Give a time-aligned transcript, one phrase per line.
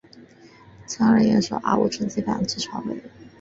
[0.87, 2.99] 羌人首领柯吾趁机反抗曹魏。